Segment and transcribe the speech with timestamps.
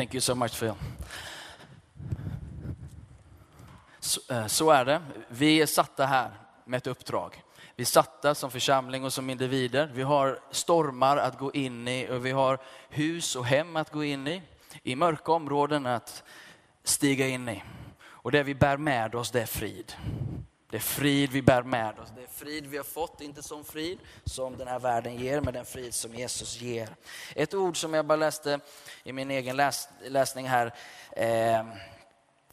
[0.00, 0.72] Thank you so much Phil.
[3.98, 5.02] Så, eh, så är det.
[5.28, 6.30] Vi är satta här
[6.64, 7.42] med ett uppdrag.
[7.76, 9.90] Vi är satta som församling och som individer.
[9.94, 12.58] Vi har stormar att gå in i och vi har
[12.88, 14.42] hus och hem att gå in i.
[14.82, 16.22] I mörka områden att
[16.84, 17.62] stiga in i.
[18.02, 19.92] Och det vi bär med oss det är frid.
[20.70, 22.08] Det är frid vi bär med oss.
[22.16, 25.54] Det är frid vi har fått, inte som frid som den här världen ger, men
[25.54, 26.88] den frid som Jesus ger.
[27.34, 28.60] Ett ord som jag bara läste
[29.04, 30.74] i min egen läs, läsning här,
[31.12, 31.64] eh,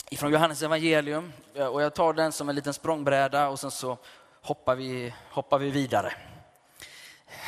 [0.09, 1.33] ifrån Johannes evangelium.
[1.55, 3.97] Eh, och jag tar den som en liten språngbräda och sen så
[4.41, 6.13] hoppar vi, hoppar vi vidare.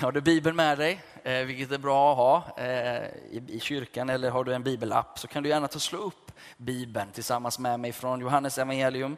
[0.02, 4.10] Har du Bibeln med dig, eh, vilket är bra att ha eh, i, i kyrkan,
[4.10, 7.80] eller har du en bibelapp så kan du gärna ta slå upp Bibeln tillsammans med
[7.80, 9.18] mig från Johannes evangelium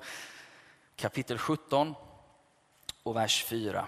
[0.95, 1.95] kapitel 17
[3.03, 3.87] och vers 4.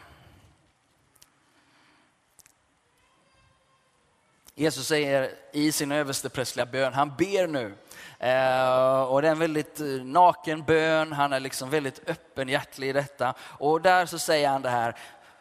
[4.55, 7.75] Jesus säger i sin översteprästliga bön, han ber nu.
[8.19, 12.93] Eh, och det är en väldigt eh, naken bön, han är liksom väldigt öppenhjärtig i
[12.93, 13.33] detta.
[13.39, 14.95] Och där så säger han det här,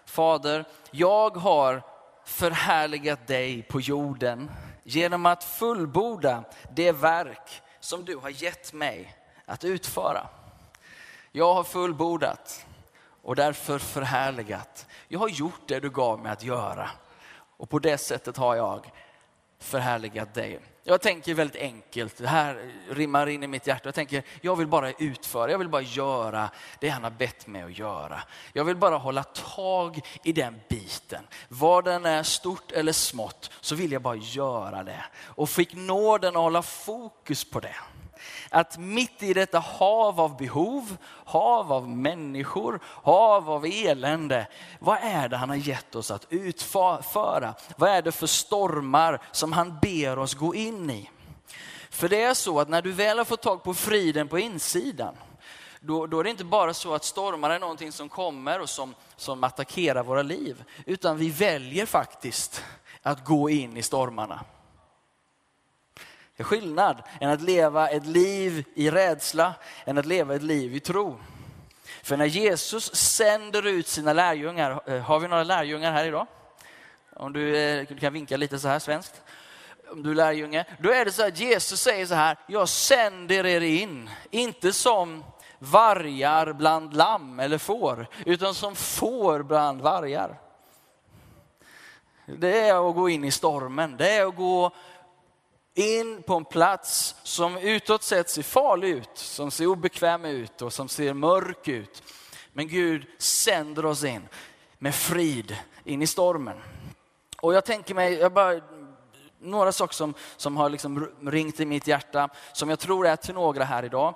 [0.05, 1.83] Fader, jag har
[2.25, 4.51] förhärligat dig på jorden
[4.83, 9.17] genom att fullborda det verk som du har gett mig
[9.47, 10.27] att utföra.
[11.33, 12.67] Jag har fullbordat
[13.23, 14.87] och därför förhärligat.
[15.09, 16.91] Jag har gjort det du gav mig att göra
[17.57, 18.91] och på det sättet har jag
[19.59, 20.61] förhärligat dig.
[20.85, 23.83] Jag tänker väldigt enkelt, det här rimmar in i mitt hjärta.
[23.85, 27.63] Jag tänker, jag vill bara utföra, jag vill bara göra det han har bett mig
[27.63, 28.23] att göra.
[28.53, 31.27] Jag vill bara hålla tag i den biten.
[31.49, 35.05] Vad den är, stort eller smått, så vill jag bara göra det.
[35.25, 37.77] Och fick nåden att hålla fokus på det.
[38.55, 44.47] Att mitt i detta hav av behov, hav av människor, hav av elände,
[44.78, 47.55] vad är det han har gett oss att utföra?
[47.77, 51.11] Vad är det för stormar som han ber oss gå in i?
[51.91, 55.14] För det är så att när du väl har fått tag på friden på insidan,
[55.80, 58.95] då, då, är det inte bara så att stormar är någonting som kommer och som,
[59.17, 62.64] som attackerar våra liv, utan vi väljer faktiskt
[63.02, 64.45] att gå in i stormarna.
[66.37, 69.55] Det är skillnad än att leva ett liv i rädsla,
[69.85, 71.20] än att leva ett liv i tro.
[72.03, 76.27] För när Jesus sänder ut sina lärjungar, eh, har vi några lärjungar här idag?
[77.17, 77.53] Om du,
[77.85, 79.23] du kan vinka lite så här svenskt.
[79.91, 80.65] Om du är lärjunge.
[80.79, 85.25] Då är det så att Jesus säger så här, jag sänder er in, inte som
[85.59, 90.41] vargar bland lamm eller får, utan som får bland vargar.
[92.27, 94.73] Det är att gå in i stormen, det är att gå
[95.75, 100.73] in på en plats som utåt sett ser farlig ut, som ser obekväm ut och
[100.73, 102.03] som ser mörk ut.
[102.53, 104.29] Men Gud sänder oss in
[104.79, 106.57] med frid in i stormen.
[107.41, 108.61] Och jag tänker mig, jag bara,
[109.39, 113.35] några saker som, som har liksom ringt i mitt hjärta, som jag tror är till
[113.35, 114.15] några här idag.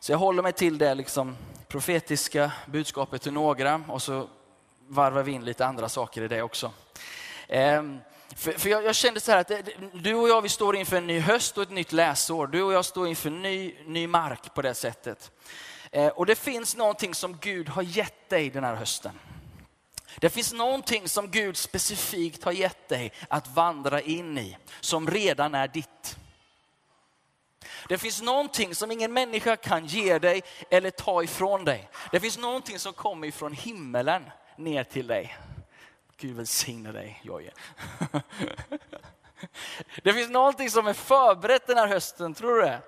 [0.00, 1.36] Så jag håller mig till det liksom
[1.68, 4.28] profetiska budskapet till några och så
[4.86, 6.70] varvar vi in lite andra saker i det också.
[7.48, 8.00] Ehm,
[8.36, 9.62] för, för jag, jag, kände så här att det,
[9.92, 12.46] du och jag vi står inför en ny höst och ett nytt läsår.
[12.46, 15.30] Du och jag står inför ny, ny mark på det sättet.
[15.90, 19.18] Eh, och det finns någonting som Gud har gett dig den här hösten.
[20.18, 25.54] Det finns någonting som Gud specifikt har gett dig att vandra in i, som redan
[25.54, 26.16] är ditt.
[27.88, 31.88] Det finns någonting som ingen människa kan ge dig eller ta ifrån dig.
[32.12, 34.24] Det finns någonting som kommer ifrån himmelen
[34.56, 35.36] ner till dig.
[36.16, 37.52] Gud välsigne dig Jojje.
[40.02, 42.80] Det finns någonting som är förberett den här hösten, tror du det?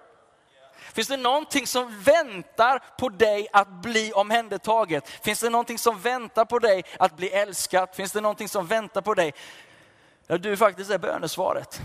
[0.93, 5.09] Finns det någonting som väntar på dig att bli omhändertaget?
[5.09, 7.89] Finns det någonting som väntar på dig att bli älskad?
[7.95, 9.35] Finns det någonting som väntar på dig?
[10.27, 11.81] Där du faktiskt är bönesvaret.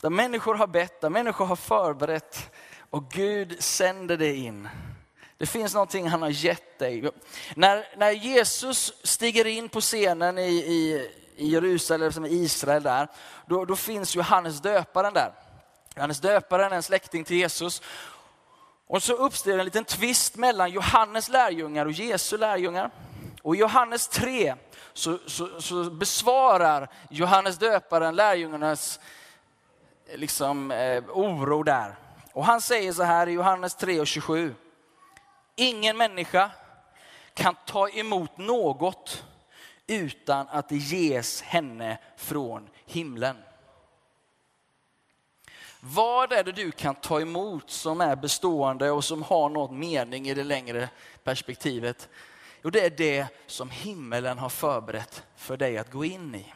[0.00, 2.50] Där människor har bett, där människor har förberett
[2.90, 4.68] och Gud sänder dig in.
[5.44, 7.10] Det finns någonting han har gett dig.
[7.54, 13.08] När, när Jesus stiger in på scenen i, i, i Jerusalem, som i Israel där,
[13.46, 15.32] då, då finns Johannes döparen där.
[15.96, 17.82] Johannes döparen är en släkting till Jesus.
[18.86, 22.90] Och så uppstår en liten tvist mellan Johannes lärjungar och Jesu lärjungar.
[23.42, 24.54] Och i Johannes 3
[24.92, 29.00] så, så, så besvarar Johannes döparen lärjungarnas
[30.06, 31.98] eh, liksom, eh, oro där.
[32.32, 34.54] Och han säger så här i Johannes 3 och 27.
[35.56, 36.50] Ingen människa
[37.34, 39.24] kan ta emot något
[39.86, 43.36] utan att det ges henne från himlen.
[45.80, 50.28] Vad är det du kan ta emot som är bestående och som har något mening
[50.28, 50.88] i det längre
[51.24, 52.08] perspektivet?
[52.62, 56.54] Jo, det är det som himmelen har förberett för dig att gå in i.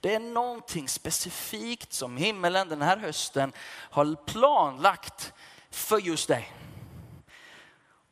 [0.00, 5.32] Det är någonting specifikt som himmelen den här hösten har planlagt
[5.70, 6.52] för just dig.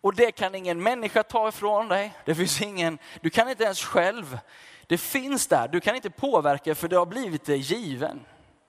[0.03, 2.15] Och det kan ingen människa ta ifrån dig.
[2.25, 4.39] Det finns ingen, du kan inte ens själv.
[4.87, 8.21] Det finns där, du kan inte påverka för det har blivit dig given.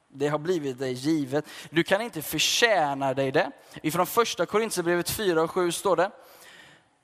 [0.08, 1.46] Det har blivit dig givet.
[1.70, 3.52] Du kan inte förtjäna dig det.
[3.82, 6.12] Ifrån första Korintierbrevet 4 och 7 står det.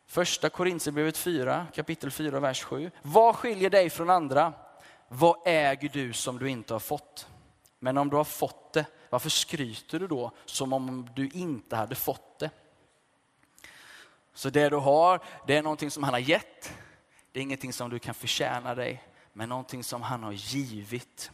[0.08, 2.92] Första Korintierbrevet 4, kapitel 4, vers 7.
[3.02, 4.54] Vad skiljer dig från andra?
[5.08, 7.28] Vad äger du som du inte har fått?
[7.80, 11.96] Men om du har fått det, varför skryter du då som om du inte hade
[11.96, 12.50] fått det?
[14.40, 16.74] Så det du har, det är någonting som han har gett.
[17.32, 19.04] Det är ingenting som du kan förtjäna dig,
[19.34, 21.32] men någonting som han har givit.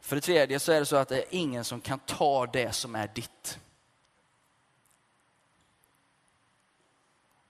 [0.00, 2.72] För det tredje så är det så att det är ingen som kan ta det
[2.72, 3.58] som är ditt.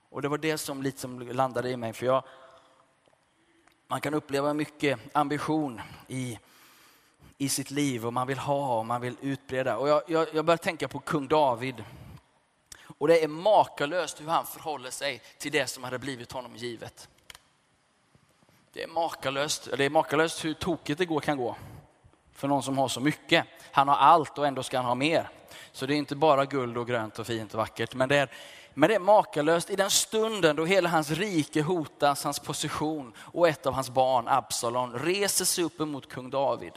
[0.09, 2.23] Och det var det som liksom landade i mig, för jag,
[3.87, 6.39] man kan uppleva mycket ambition i,
[7.37, 9.77] i sitt liv och man vill ha och man vill utbreda.
[9.77, 11.83] Och jag, jag, jag börjar tänka på kung David.
[12.97, 17.09] Och det är makalöst hur han förhåller sig till det som hade blivit honom givet.
[18.73, 21.55] Det är makalöst, det är makalöst hur tokigt det går, kan gå
[22.37, 23.45] för någon som har så mycket.
[23.71, 25.29] Han har allt och ändå ska han ha mer.
[25.71, 27.95] Så det är inte bara guld och grönt och fint och vackert.
[27.95, 28.31] Men det är,
[28.73, 33.47] men det är makalöst i den stunden då hela hans rike hotas, hans position och
[33.47, 36.73] ett av hans barn, Absalon, reser sig upp emot kung David.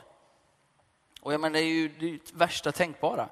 [1.21, 3.29] Och jag menar, det är ju det värsta tänkbara.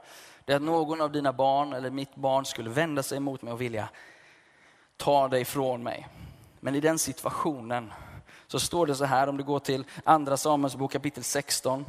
[0.49, 3.53] Det är att någon av dina barn eller mitt barn skulle vända sig mot mig
[3.53, 3.89] och vilja
[4.97, 6.09] ta dig ifrån mig.
[6.61, 7.93] Men i den situationen
[8.47, 11.85] så står det så här, om du går till andra Samuelsbok kapitel 16,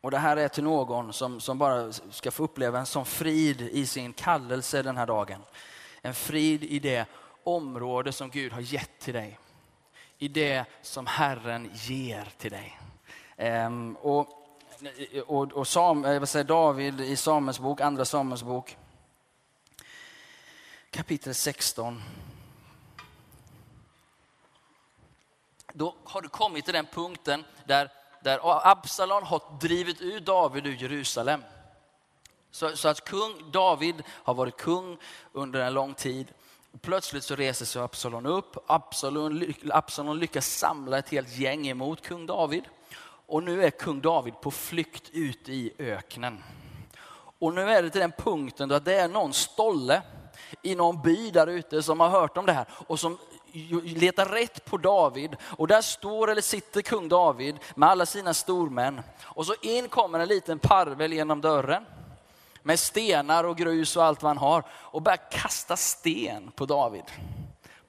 [0.00, 3.60] Och det här är till någon som, som bara ska få uppleva en sån frid
[3.60, 5.42] i sin kallelse den här dagen.
[6.02, 7.06] En frid i det
[7.44, 9.38] område som Gud har gett till dig.
[10.18, 12.78] I det som Herren ger till dig.
[13.40, 14.28] Ehm, och,
[15.26, 18.76] och, och Sam, eh, jag säga, David i Samuels bok, andra Samuels bok,
[20.90, 22.02] kapitel 16.
[25.72, 27.90] Då har du kommit till den punkten där
[28.22, 28.40] där
[28.70, 31.44] Absalon har drivit ut David ur Jerusalem.
[32.50, 34.98] Så, så, att kung David har varit kung
[35.32, 36.32] under en lång tid.
[36.80, 38.56] Plötsligt så reser sig Absalon upp.
[38.66, 42.64] Absalon, Absalon lyckas samla ett helt gäng emot kung David.
[43.30, 46.44] Och nu är kung David på flykt ut i öknen.
[47.38, 50.02] Och nu är det till den punkten då att det är någon stolle
[50.62, 53.18] i någon by där ute som har hört om det här och som
[53.84, 59.00] letar rätt på David och där står eller sitter kung David med alla sina stormän.
[59.22, 61.84] Och så in kommer en liten parvel genom dörren
[62.62, 67.04] med stenar och grus och allt vad han har och börjar kasta sten på David.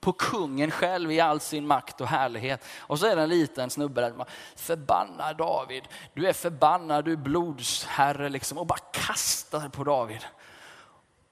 [0.01, 2.65] På kungen själv i all sin makt och härlighet.
[2.79, 4.25] Och så är det en liten snubbe där,
[4.55, 5.83] förbanna David,
[6.13, 10.25] du är förbannad, du är blodsherre liksom och bara kastar på David.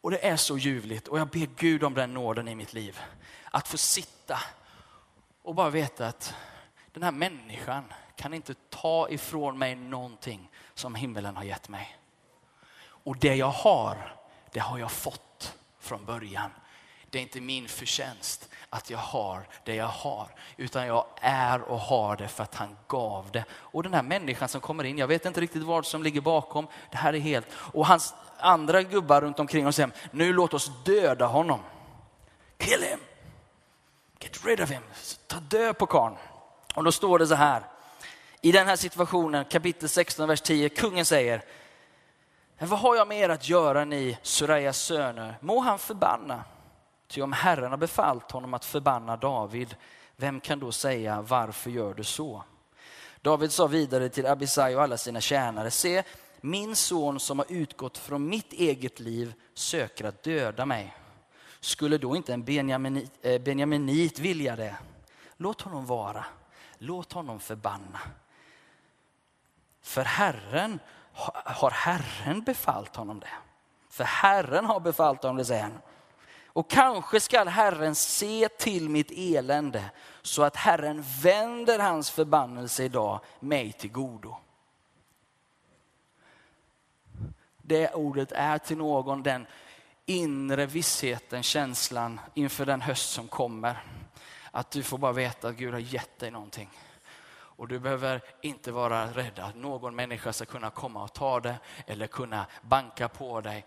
[0.01, 3.00] Och det är så ljuvligt och jag ber Gud om den nåden i mitt liv.
[3.51, 4.39] Att få sitta
[5.44, 6.33] och bara veta att
[6.94, 7.83] den här människan
[8.15, 11.98] kan inte ta ifrån mig någonting som himmelen har gett mig.
[12.81, 14.15] Och det jag har,
[14.51, 16.51] det har jag fått från början.
[17.10, 20.27] Det är inte min förtjänst att jag har det jag har,
[20.57, 23.44] utan jag är och har det för att han gav det.
[23.51, 26.67] Och den här människan som kommer in, jag vet inte riktigt vad som ligger bakom.
[26.91, 27.48] Det här är helt...
[27.53, 31.60] Och hans andra gubbar runt omkring och säger, nu låt oss döda honom.
[32.58, 33.00] Kill him!
[34.20, 34.84] Get rid of him!
[35.27, 36.15] Ta död på karln.
[36.75, 37.63] Och då står det så här,
[38.41, 41.44] i den här situationen, kapitel 16, vers 10, kungen säger,
[42.60, 45.38] vad har jag med er att göra ni Surajas söner?
[45.41, 46.44] Må han förbanna.
[47.10, 49.75] Ty om Herren har befallt honom att förbanna David,
[50.16, 52.44] vem kan då säga varför gör du så?
[53.22, 56.04] David sa vidare till Abisai och alla sina tjänare, se,
[56.42, 60.96] min son som har utgått från mitt eget liv söker att döda mig.
[61.60, 64.78] Skulle då inte en benjaminit, eh, benjaminit vilja det?
[65.38, 66.25] Låt honom vara,
[66.78, 68.00] låt honom förbanna.
[69.82, 70.80] För Herren
[71.46, 73.34] har Herren befallt honom det.
[73.89, 75.82] För Herren har befallt honom det, säger han.
[76.60, 83.20] Och kanske skall Herren se till mitt elände så att Herren vänder hans förbannelse idag
[83.39, 84.38] mig till godo.
[87.58, 89.48] Det ordet är till någon den
[90.06, 93.84] inre vissheten, känslan inför den höst som kommer.
[94.51, 96.70] Att du får bara veta att Gud har gett dig någonting.
[97.32, 101.56] Och du behöver inte vara rädd att någon människa ska kunna komma och ta det
[101.88, 103.66] eller kunna banka på dig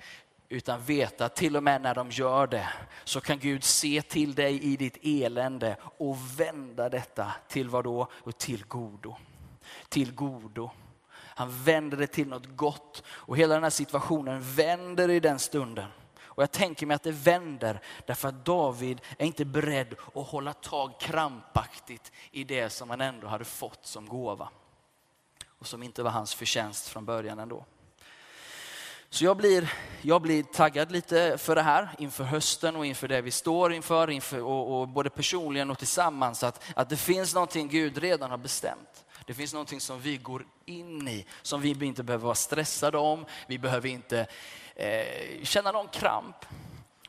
[0.52, 2.68] utan veta att till och med när de gör det
[3.04, 8.08] så kan Gud se till dig i ditt elände och vända detta till vad då?
[8.12, 9.16] Och till godo.
[9.88, 10.70] Till godo.
[11.14, 15.88] Han vänder det till något gott och hela den här situationen vänder i den stunden.
[16.22, 20.52] Och jag tänker mig att det vänder därför att David är inte beredd att hålla
[20.52, 24.48] tag krampaktigt i det som han ändå hade fått som gåva.
[25.58, 27.64] Och som inte var hans förtjänst från början ändå.
[29.12, 33.20] Så jag blir, jag blir taggad lite för det här inför hösten och inför det
[33.20, 36.42] vi står inför, inför och, och både personligen och tillsammans.
[36.42, 39.04] Att, att det finns någonting Gud redan har bestämt.
[39.26, 43.26] Det finns någonting som vi går in i, som vi inte behöver vara stressade om.
[43.46, 44.26] Vi behöver inte
[44.74, 46.36] eh, känna någon kramp.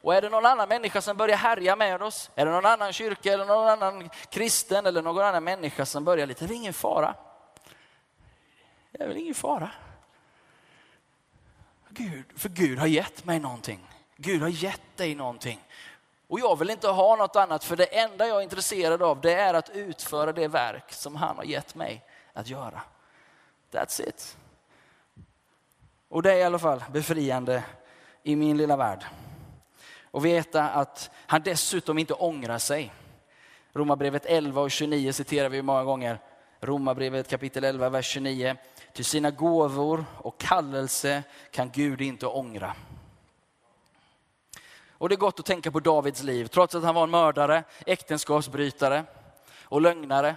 [0.02, 2.94] Och är det någon annan människa som börjar härja med oss, är det någon annan
[2.94, 6.74] kyrka eller någon annan kristen eller någon annan människa som börjar lite, det är ingen
[6.74, 7.16] fara.
[8.92, 9.72] Det är väl ingen fara.
[11.96, 13.80] Gud, för Gud har gett mig någonting.
[14.18, 15.60] Gud har gett dig någonting.
[16.28, 19.34] Och jag vill inte ha något annat, för det enda jag är intresserad av det
[19.34, 22.82] är att utföra det verk som han har gett mig att göra.
[23.72, 24.38] That's it.
[26.10, 27.64] Och det är i alla fall befriande
[28.24, 29.06] i min lilla värld.
[30.04, 32.94] Och veta att han dessutom inte ångrar sig.
[33.74, 36.20] Romarbrevet 11 och 29 citerar vi många gånger.
[36.60, 38.56] Romarbrevet kapitel 11, vers 29.
[38.94, 42.76] Till sina gåvor och kallelse kan Gud inte ångra.
[44.92, 47.64] Och det är gott att tänka på Davids liv, trots att han var en mördare,
[47.86, 49.06] äktenskapsbrytare
[49.64, 50.36] och lögnare.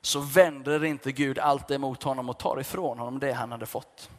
[0.00, 4.10] Så vänder inte Gud allt emot honom och tar ifrån honom det han hade fått.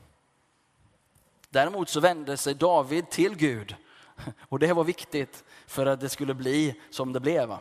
[1.49, 3.75] Däremot så vände sig David till Gud
[4.49, 7.57] och det var viktigt för att det skulle bli som det blev.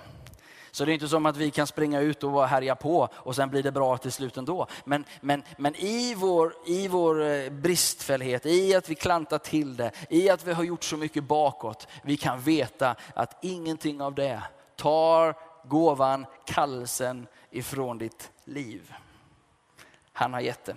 [0.74, 3.50] Så det är inte som att vi kan springa ut och härja på och sen
[3.50, 4.66] blir det bra till slut ändå.
[4.84, 9.90] Men, men, men i, vår, i vår eh, bristfällighet, i att vi klantar till det,
[10.10, 14.42] i att vi har gjort så mycket bakåt, vi kan veta att ingenting av det
[14.76, 15.34] tar
[15.68, 18.94] gåvan, kallelsen ifrån ditt liv.
[20.12, 20.76] Han har gett det.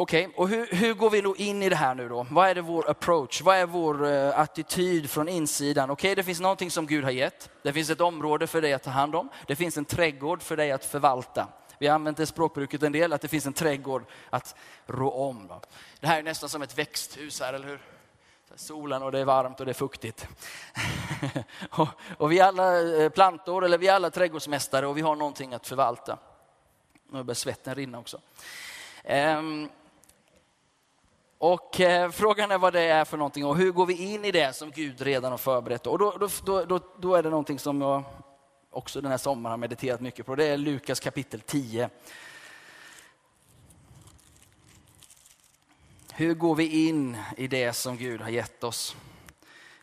[0.00, 2.26] Okej, okay, och hur, hur, går vi då in i det här nu då?
[2.30, 3.42] Vad är det vår approach?
[3.42, 5.90] Vad är vår uh, attityd från insidan?
[5.90, 7.50] Okej, okay, det finns någonting som Gud har gett.
[7.62, 9.28] Det finns ett område för dig att ta hand om.
[9.46, 11.48] Det finns en trädgård för dig att förvalta.
[11.78, 14.54] Vi har använt det språkbruket en del, att det finns en trädgård att
[14.86, 15.46] rå om.
[15.48, 15.60] Då.
[16.00, 17.80] Det här är nästan som ett växthus här, eller hur?
[18.54, 20.28] Solen och det är varmt och det är fuktigt.
[21.70, 21.88] och,
[22.18, 25.54] och vi är alla eh, plantor, eller vi är alla trädgårdsmästare och vi har någonting
[25.54, 26.18] att förvalta.
[27.10, 28.20] Nu börjar svetten rinna också.
[29.04, 29.68] Um,
[31.38, 34.30] och eh, frågan är vad det är för någonting och hur går vi in i
[34.30, 35.86] det som Gud redan har förberett.
[35.86, 38.04] Och då, då, då, då är det någonting som jag
[38.70, 40.34] också den här sommaren har mediterat mycket på.
[40.34, 41.90] Det är Lukas kapitel 10.
[46.12, 48.96] Hur går vi in i det som Gud har gett oss?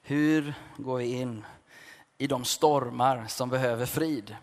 [0.01, 1.45] Hur går vi in
[2.17, 4.35] i de stormar som behöver frid?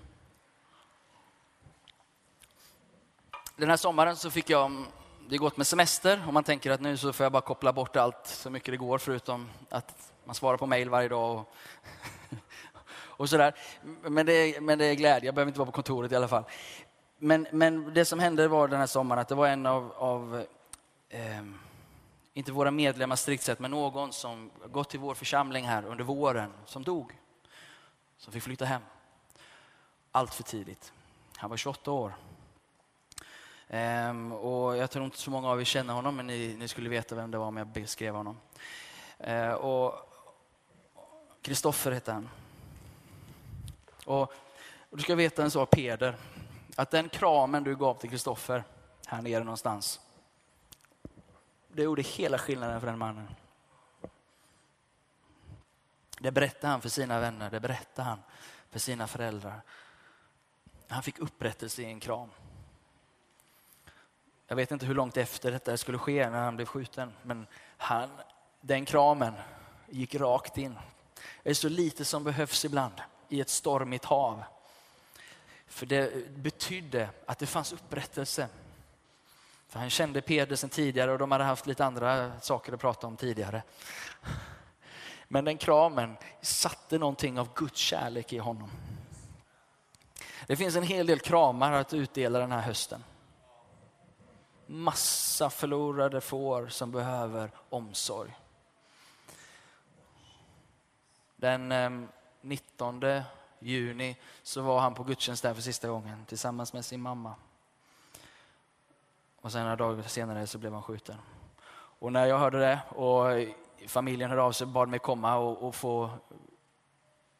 [3.56, 4.84] Den här sommaren så fick jag
[5.32, 7.72] det är gott med semester och man tänker att nu så får jag bara koppla
[7.72, 11.54] bort allt så mycket det går förutom att man svarar på mail varje dag och,
[12.94, 13.54] och sådär.
[14.02, 16.28] Men det, är, men det är glädje, jag behöver inte vara på kontoret i alla
[16.28, 16.44] fall.
[17.18, 20.44] Men, men det som hände var den här sommaren att det var en av, av
[21.08, 21.42] eh,
[22.34, 26.52] inte våra medlemmar strikt sett, men någon som gått till vår församling här under våren
[26.66, 27.18] som dog.
[28.18, 28.82] Som fick flytta hem.
[30.10, 30.92] Allt för tidigt.
[31.36, 32.14] Han var 28 år.
[33.74, 36.88] Ehm, och jag tror inte så många av er känner honom, men ni, ni skulle
[36.90, 38.40] veta vem det var om jag beskrev honom.
[39.18, 39.94] Ehm, och
[41.42, 42.28] Kristoffer hette han.
[44.04, 44.22] Och,
[44.90, 46.16] och, du ska veta en sak Peder,
[46.76, 48.64] att den kramen du gav till Kristoffer
[49.06, 50.00] här nere någonstans,
[51.68, 53.28] det gjorde hela skillnaden för den mannen.
[56.20, 58.18] Det berättade han för sina vänner, det berättade han
[58.70, 59.60] för sina föräldrar.
[60.88, 62.28] Han fick upprättelse i en kram.
[64.52, 68.10] Jag vet inte hur långt efter detta skulle ske när han blev skjuten, men han,
[68.60, 69.34] den kramen
[69.90, 70.78] gick rakt in.
[71.42, 72.94] Det är så lite som behövs ibland
[73.28, 74.44] i ett stormigt hav.
[75.66, 78.48] För det betydde att det fanns upprättelse.
[79.68, 83.06] För han kände Peder sedan tidigare och de hade haft lite andra saker att prata
[83.06, 83.62] om tidigare.
[85.28, 88.70] Men den kramen satte någonting av Guds kärlek i honom.
[90.46, 93.04] Det finns en hel del kramar att utdela den här hösten
[94.72, 98.38] massa förlorade får som behöver omsorg.
[101.36, 102.08] Den ehm,
[102.40, 103.02] 19
[103.58, 107.34] juni så var han på gudstjänst där för sista gången tillsammans med sin mamma.
[109.40, 111.16] Och sen några dagar senare så blev han skjuten.
[111.74, 113.26] Och när jag hörde det och
[113.86, 116.10] familjen hörde av sig och bad mig komma och, och få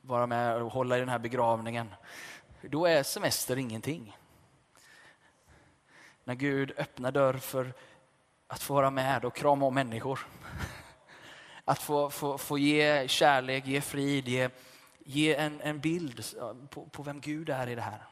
[0.00, 1.94] vara med och hålla i den här begravningen,
[2.62, 4.16] då är semester ingenting.
[6.24, 7.74] När Gud öppnar dörr för
[8.46, 10.26] att få vara med och krama om människor.
[11.64, 14.50] Att få, få, få ge kärlek, ge frid, ge,
[14.98, 16.24] ge en, en bild
[16.70, 18.06] på, på vem Gud är i det här.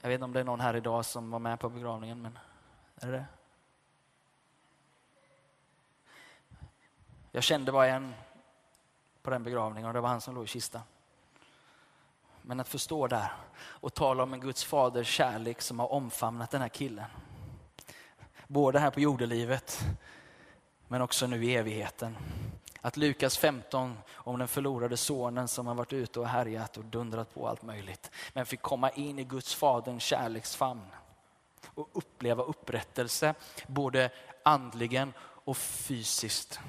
[0.00, 2.38] Jag vet inte om det är någon här idag som var med på begravningen, men
[2.96, 3.26] är det det?
[7.32, 8.14] Jag kände bara en
[9.22, 10.82] på den begravningen och det var han som låg i kistan.
[12.46, 16.50] Men att få stå där och tala om en Guds faders kärlek som har omfamnat
[16.50, 17.04] den här killen.
[18.46, 19.84] Både här på jordelivet
[20.88, 22.16] men också nu i evigheten.
[22.80, 27.34] Att Lukas 15 om den förlorade sonen som har varit ute och härjat och dundrat
[27.34, 28.10] på allt möjligt.
[28.32, 30.86] Men fick komma in i Guds faderns kärleksfamn
[31.74, 33.34] och uppleva upprättelse
[33.66, 34.10] både
[34.42, 36.60] andligen och fysiskt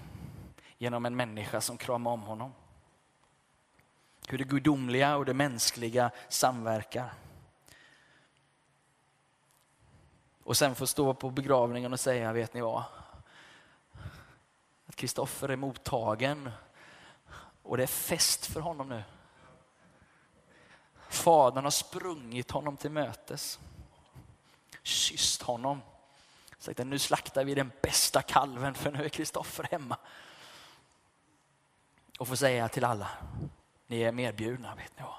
[0.77, 2.51] genom en människa som kramar om honom.
[4.27, 7.13] Hur det gudomliga och det mänskliga samverkar.
[10.43, 12.83] Och sen få stå på begravningen och säga, vet ni vad?
[14.85, 16.51] Att Kristoffer är mottagen
[17.63, 19.03] och det är fest för honom nu.
[21.09, 23.59] Fadern har sprungit honom till mötes.
[24.83, 25.81] Kysst honom.
[26.57, 29.97] Sagt att nu slaktar vi den bästa kalven för nu är Kristoffer hemma.
[32.19, 33.09] Och få säga till alla,
[33.87, 35.15] ni är medbjudna vet ni vad.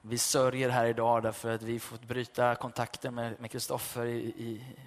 [0.00, 4.32] Vi sörjer här idag därför att vi fått bryta kontakten med Kristoffer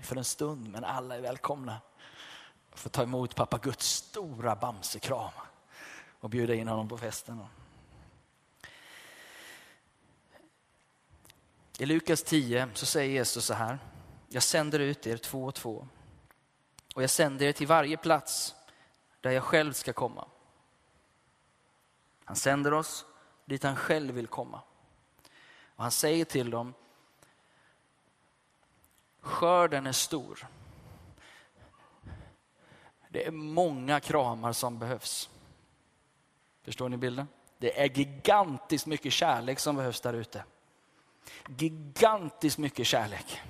[0.03, 1.81] för en stund, men alla är välkomna.
[2.71, 5.31] Få ta emot pappa Guds stora bamsekram
[6.19, 7.45] och bjuda in honom på festen.
[11.77, 13.79] I Lukas 10 så säger Jesus så här.
[14.29, 15.87] Jag sänder ut er två och två
[16.95, 18.55] och jag sänder er till varje plats
[19.21, 20.27] där jag själv ska komma.
[22.31, 23.05] Han sänder oss
[23.45, 24.61] dit han själv vill komma.
[25.75, 26.73] Och han säger till dem,
[29.19, 30.47] skörden är stor.
[33.09, 35.29] Det är många kramar som behövs.
[36.63, 37.27] Förstår ni bilden?
[37.57, 40.43] Det är gigantiskt mycket kärlek som behövs där ute.
[41.57, 43.41] Gigantiskt mycket kärlek.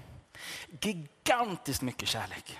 [0.82, 2.60] Gigantiskt mycket kärlek.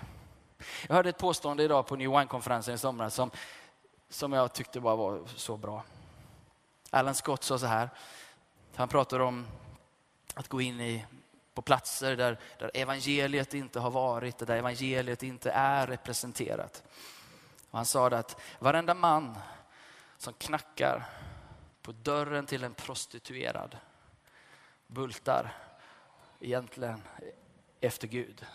[0.86, 3.30] Jag hörde ett påstående idag på New Wine-konferensen i somras som,
[4.08, 5.84] som jag tyckte bara var så bra.
[6.94, 7.90] Alan Scott sa så här,
[8.74, 9.46] han pratar om
[10.34, 11.06] att gå in i,
[11.54, 16.82] på platser där, där evangeliet inte har varit, där evangeliet inte är representerat.
[17.70, 19.38] Och han sa att varenda man
[20.18, 21.08] som knackar
[21.82, 23.76] på dörren till en prostituerad
[24.86, 25.56] bultar
[26.40, 27.02] egentligen
[27.80, 28.46] efter Gud.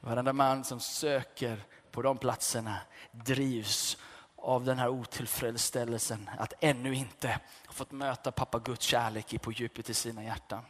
[0.00, 2.80] Varenda man som söker på de platserna
[3.10, 3.98] drivs
[4.42, 7.28] av den här otillfredsställelsen att ännu inte
[7.66, 10.64] ha fått möta pappa Guds kärlek på djupet i sina hjärtan.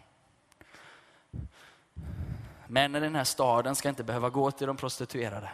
[2.67, 5.51] Männen i den här staden ska inte behöva gå till de prostituerade.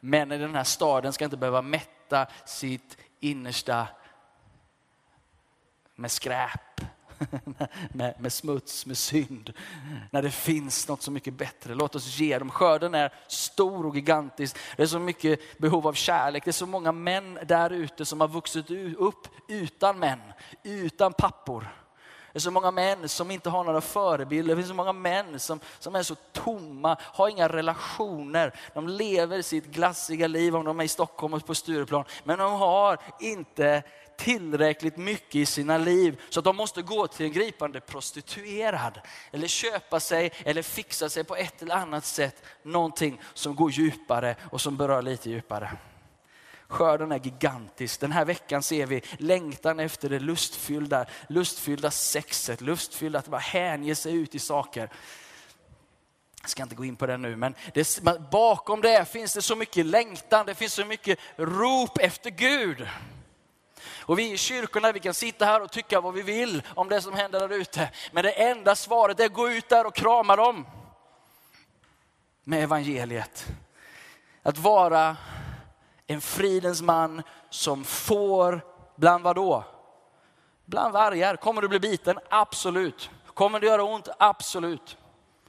[0.00, 3.88] Männen i den här staden ska inte behöva mätta sitt innersta
[5.94, 6.69] med skräp
[7.92, 9.52] med, med smuts, med synd.
[10.10, 11.74] När det finns något så mycket bättre.
[11.74, 12.50] Låt oss ge dem.
[12.50, 14.56] Skörden är stor och gigantisk.
[14.76, 16.44] Det är så mycket behov av kärlek.
[16.44, 20.20] Det är så många män där ute som har vuxit upp utan män,
[20.62, 21.68] utan pappor.
[22.32, 24.54] Det är så många män som inte har några förebilder.
[24.54, 28.54] Det finns så många män som, som är så tomma, har inga relationer.
[28.74, 32.04] De lever sitt glassiga liv om de är i Stockholm och på Stureplan.
[32.24, 33.82] Men de har inte
[34.20, 39.00] tillräckligt mycket i sina liv så att de måste gå till en gripande prostituerad.
[39.32, 44.36] Eller köpa sig eller fixa sig på ett eller annat sätt någonting som går djupare
[44.50, 45.76] och som berör lite djupare.
[46.68, 48.00] Skörden är gigantisk.
[48.00, 53.94] Den här veckan ser vi längtan efter det lustfyllda, lustfyllda sexet, lustfyllda att bara hänge
[53.94, 54.90] sig ut i saker.
[56.40, 59.56] Jag ska inte gå in på det nu, men det, bakom det finns det så
[59.56, 62.88] mycket längtan, det finns så mycket rop efter Gud.
[64.10, 67.02] Och vi i kyrkorna, vi kan sitta här och tycka vad vi vill om det
[67.02, 67.90] som händer där ute.
[68.12, 70.66] Men det enda svaret är att gå ut där och krama dem.
[72.44, 73.46] Med evangeliet.
[74.42, 75.16] Att vara
[76.06, 78.60] en fridens man som får,
[78.96, 79.64] bland vad då?
[80.64, 81.36] Bland vargar.
[81.36, 82.18] Kommer du bli biten?
[82.28, 83.10] Absolut.
[83.34, 84.08] Kommer det göra ont?
[84.18, 84.96] Absolut.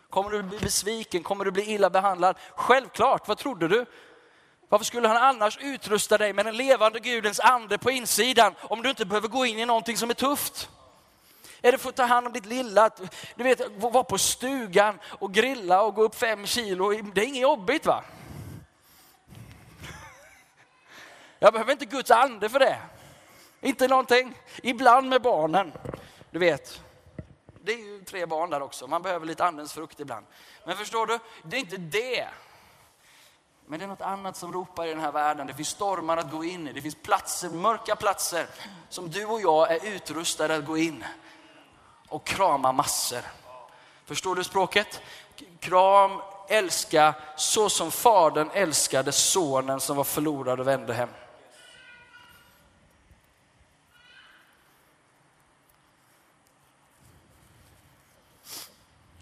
[0.10, 1.24] Kommer du bli besviken?
[1.24, 2.38] Kommer du bli illa behandlad?
[2.56, 3.86] Självklart, vad trodde du?
[4.72, 8.90] Varför skulle han annars utrusta dig med den levande Gudens ande på insidan om du
[8.90, 10.70] inte behöver gå in i någonting som är tufft?
[11.62, 12.90] Är det för att ta hand om ditt lilla?
[13.36, 16.90] Du vet, vara på stugan och grilla och gå upp fem kilo.
[17.14, 18.04] Det är inget jobbigt va?
[21.40, 22.80] Jag behöver inte Guds ande för det.
[23.62, 24.38] Inte någonting.
[24.64, 25.74] Ibland med barnen.
[26.32, 26.82] Du vet,
[27.64, 28.88] det är ju tre barn där också.
[28.88, 30.26] Man behöver lite andens frukt ibland.
[30.66, 32.28] Men förstår du, det är inte det.
[33.72, 35.48] Men det är något annat som ropar i den här världen.
[35.48, 36.74] Det finns stormar att gå in i.
[36.74, 38.46] Det finns platser, mörka platser
[38.90, 41.04] som du och jag är utrustade att gå in
[42.08, 43.22] och krama massor.
[44.06, 45.02] Förstår du språket?
[45.60, 51.10] Kram, älska så som fadern älskade sonen som var förlorad och vände hem.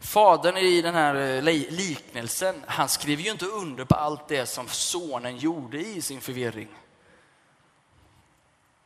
[0.10, 4.68] Fadern i den här eh, liknelsen, han skriver ju inte under på allt det som
[4.68, 6.68] sonen gjorde i sin förvirring.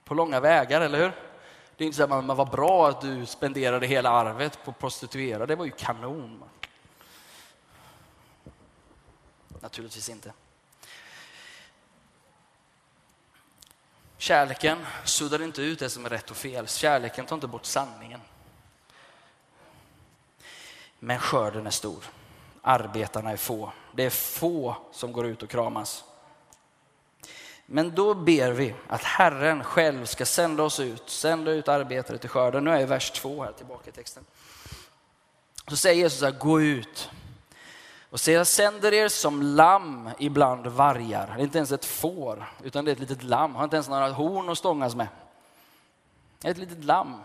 [0.03, 1.11] På långa vägar, eller hur?
[1.77, 5.45] Det är inte så att man var bra att du spenderade hela arvet på prostituerade,
[5.45, 6.43] det var ju kanon.
[9.59, 10.33] Naturligtvis inte.
[14.17, 16.67] Kärleken suddar inte ut det som är rätt och fel.
[16.67, 18.19] Kärleken tar inte bort sanningen.
[21.05, 22.03] Men skörden är stor.
[22.61, 23.71] Arbetarna är få.
[23.91, 26.03] Det är få som går ut och kramas.
[27.65, 32.29] Men då ber vi att Herren själv ska sända oss ut, sända ut arbetare till
[32.29, 32.63] skörden.
[32.63, 34.25] Nu är jag i vers två här tillbaka i texten.
[35.67, 37.09] Så säger Jesus så här, gå ut.
[38.09, 41.27] Och se, jag sänder er som lamm ibland vargar.
[41.27, 43.55] Det är inte ens ett får, utan det är ett litet lamm.
[43.55, 45.07] Har inte ens några horn att stångas med.
[46.43, 47.21] Ett litet lamm.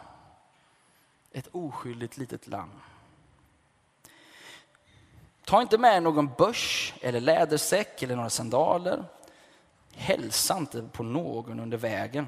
[1.32, 2.70] Ett oskyldigt litet lamm.
[5.48, 9.04] Ta inte med någon börs eller lädersäck eller några sandaler.
[9.94, 12.26] Hälsa inte på någon under vägen.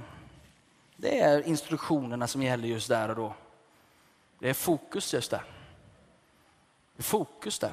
[0.97, 3.35] Det är instruktionerna som gäller just där och då.
[4.39, 5.43] Det är fokus just där.
[6.97, 7.73] Det är fokus där.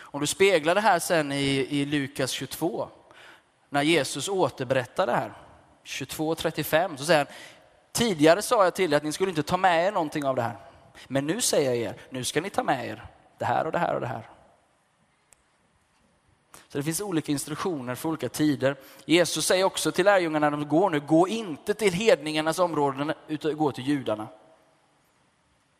[0.00, 2.88] Om du speglar det här sen i, i Lukas 22,
[3.68, 5.32] när Jesus återberättar det här,
[5.84, 7.34] 22.35, så säger han,
[7.92, 10.42] tidigare sa jag till er att ni skulle inte ta med er någonting av det
[10.42, 10.56] här.
[11.08, 13.08] Men nu säger jag er, nu ska ni ta med er
[13.42, 14.28] det här och det här och det här.
[16.68, 18.76] Så det finns olika instruktioner för olika tider.
[19.04, 23.56] Jesus säger också till lärjungarna när de går nu, gå inte till hedningarnas områden utan
[23.56, 24.28] gå till judarna.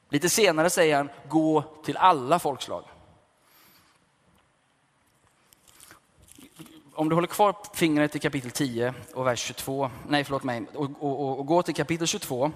[0.08, 2.84] Lite senare säger han, gå till alla folkslag.
[6.94, 10.90] Om du håller kvar fingret i kapitel 10 och vers 22, nej förlåt mig, och,
[11.00, 12.52] och, och, och gå till kapitel 22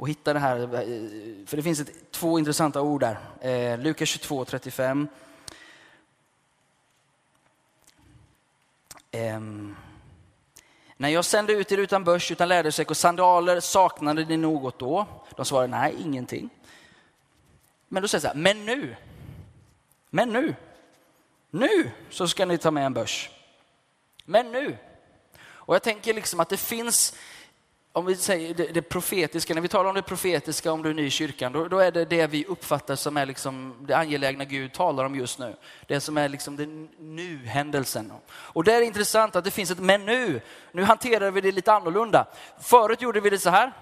[0.00, 3.18] och hitta det här, eh, för det finns ett, två intressanta ord där.
[3.40, 5.08] Eh, Lukas 22, 35.
[9.10, 9.40] Eh,
[10.96, 15.06] när jag sände ut er utan börs, utan lädersäck och sandaler, saknade ni något då?
[15.36, 16.50] De svarade nej, ingenting.
[17.88, 18.96] Men då säger jag så här, men nu,
[20.10, 20.54] men nu,
[21.50, 23.30] nu så ska ni ta med en börs.
[24.24, 24.76] Men nu.
[25.42, 27.14] Och jag tänker liksom att det finns
[27.92, 30.94] om vi säger det, det, profetiska, när vi talar om det profetiska om du är
[30.94, 34.44] ny i kyrkan, då, då, är det det vi uppfattar som är liksom det angelägna
[34.44, 35.56] Gud talar om just nu.
[35.86, 38.12] Det som är liksom den nu-händelsen.
[38.32, 40.40] Och det är intressant att det finns ett men nu.
[40.72, 42.26] Nu hanterar vi det lite annorlunda.
[42.60, 43.72] Förut gjorde vi det så här,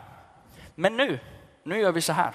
[0.74, 1.20] men nu,
[1.62, 2.34] nu gör vi så här.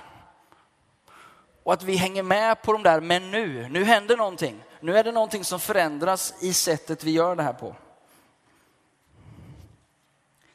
[1.64, 4.64] Och att vi hänger med på de där men nu, nu händer någonting.
[4.80, 7.76] Nu är det någonting som förändras i sättet vi gör det här på.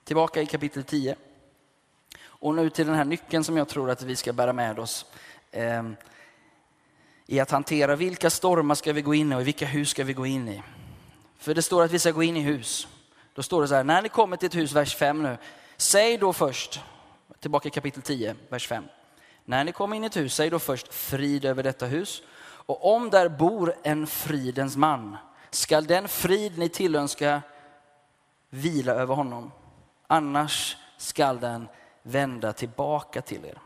[0.08, 1.16] Tillbaka i kapitel 10.
[2.24, 5.06] Och nu till den här nyckeln som jag tror att vi ska bära med oss.
[5.50, 5.82] Eh,
[7.26, 10.12] I att hantera vilka stormar ska vi gå in i och vilka hus ska vi
[10.12, 10.62] gå in i.
[11.38, 12.88] För det står att vi ska gå in i hus.
[13.34, 15.36] Då står det så här, när ni kommer till ett hus, vers 5 nu.
[15.76, 16.80] Säg då först,
[17.40, 18.84] tillbaka i kapitel 10, vers 5.
[19.44, 22.22] När ni kommer in i ett hus, säg då först frid över detta hus.
[22.40, 25.16] Och om där bor en fridens man,
[25.50, 27.42] skall den frid ni tillönskar
[28.50, 29.52] vila över honom
[30.08, 31.68] annars skall den
[32.02, 33.58] vända tillbaka till er.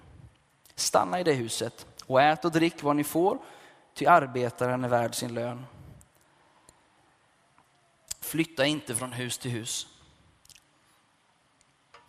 [0.74, 3.38] Stanna i det huset och ät och drick vad ni får,
[3.94, 5.66] ty arbetaren är värd sin lön.
[8.20, 9.86] Flytta inte från hus till hus.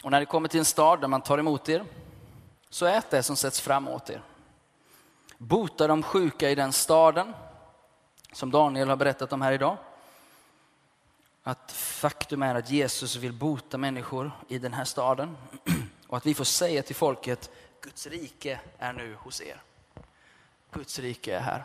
[0.04, 1.86] Och när ni kommer till en stad där man tar emot er,
[2.70, 4.22] så ät det som sätts fram åt er.
[5.38, 7.34] Bota de sjuka i den staden,
[8.32, 9.78] som Daniel har berättat om här idag
[11.44, 15.38] att faktum är att Jesus vill bota människor i den här staden
[16.08, 17.52] och att vi får säga till folket
[17.82, 19.62] Guds rike är nu hos er.
[20.72, 21.64] Guds rike är här.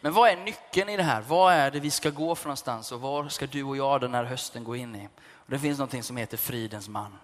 [0.00, 1.20] Men vad är nyckeln i det här?
[1.20, 4.14] Vad är det vi ska gå för någonstans och var ska du och jag den
[4.14, 5.08] här hösten gå in i?
[5.18, 7.18] Och det finns någonting som heter fridens man.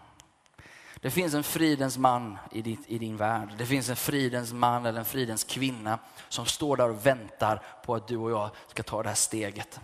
[1.00, 3.54] Det finns en fridens man i, din, i din värld.
[3.58, 5.98] Det finns en fridens man eller en fridens kvinna
[6.28, 9.80] som står där och väntar på att du och jag ska ta det här steget.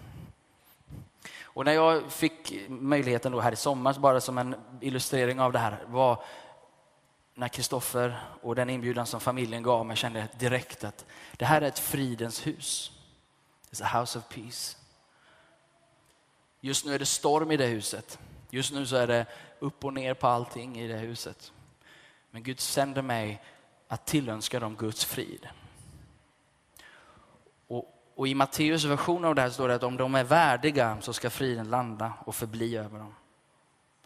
[1.52, 5.58] Och när jag fick möjligheten då här i sommar, bara som en illustrering av det
[5.58, 6.24] här, var
[7.34, 11.04] när Kristoffer och den inbjudan som familjen gav mig kände direkt att
[11.36, 12.92] det här är ett fridens hus.
[13.70, 14.76] It's a house of peace.
[16.60, 18.18] Just nu är det storm i det huset.
[18.50, 19.26] Just nu så är det
[19.58, 21.52] upp och ner på allting i det huset.
[22.30, 23.42] Men Gud sänder mig
[23.88, 25.48] att tillönska dem Guds frid.
[28.20, 31.12] Och, i Matteus version av det här står det att om de är värdiga så
[31.12, 33.14] ska friden landa och förbli över dem.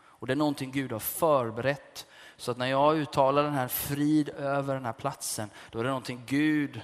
[0.03, 2.07] Och det är någonting Gud har förberett.
[2.37, 5.88] Så att när jag uttalar den här frid över den här platsen, då är det
[5.88, 6.81] någonting Gud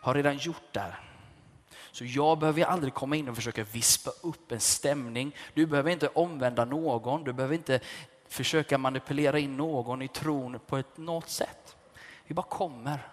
[0.00, 1.00] har redan gjort där.
[1.92, 5.36] Så jag behöver aldrig komma in och försöka vispa upp en stämning.
[5.54, 7.80] Du behöver inte omvända någon, du behöver inte
[8.28, 11.76] försöka manipulera in någon i tron på ett, något sätt.
[12.26, 13.08] Vi bara kommer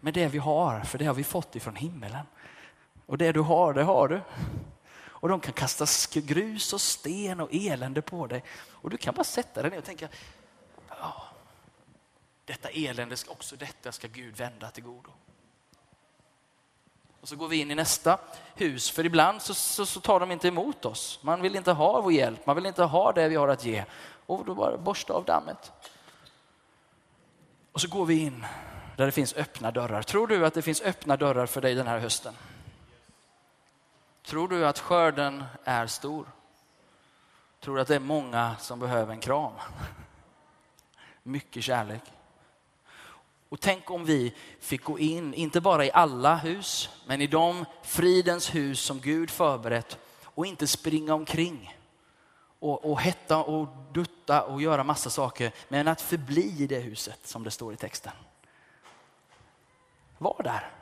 [0.00, 2.24] med det vi har, för det har vi fått ifrån himmelen.
[3.08, 4.20] Och det du har, det har du.
[5.06, 5.86] Och de kan kasta
[6.20, 8.44] grus och sten och elände på dig.
[8.70, 10.08] Och du kan bara sätta dig ner och tänka,
[10.88, 11.24] ja,
[12.44, 15.10] detta elände, också detta ska Gud vända till godo.
[17.20, 18.18] Och så går vi in i nästa
[18.54, 21.18] hus, för ibland så, så, så, tar de inte emot oss.
[21.22, 23.84] Man vill inte ha vår hjälp, man vill inte ha det vi har att ge.
[24.26, 25.72] Och då bara borsta av dammet.
[27.72, 28.46] Och så går vi in
[28.96, 30.02] där det finns öppna dörrar.
[30.02, 32.34] Tror du att det finns öppna dörrar för dig den här hösten?
[34.28, 36.26] Tror du att skörden är stor?
[37.60, 39.52] Tror du att det är många som behöver en kram?
[41.22, 42.02] Mycket kärlek.
[43.48, 47.64] Och tänk om vi fick gå in, inte bara i alla hus, men i de
[47.82, 51.76] fridens hus som Gud förberett och inte springa omkring
[52.58, 57.26] och, och hetta och dutta och göra massa saker, men att förbli i det huset
[57.26, 58.12] som det står i texten.
[60.18, 60.77] Var där.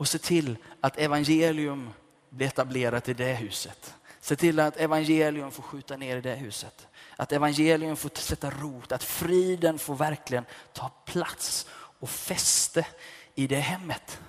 [0.00, 1.90] Och se till att evangelium
[2.30, 3.94] blir etablerat i det huset.
[4.20, 6.88] Se till att evangelium får skjuta ner i det huset.
[7.16, 12.86] Att evangelium får sätta rot, att friden får verkligen ta plats och fäste
[13.34, 14.20] i det hemmet.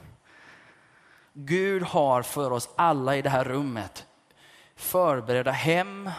[1.33, 4.05] Gud har för oss alla i det här rummet
[4.75, 6.09] förberedda hem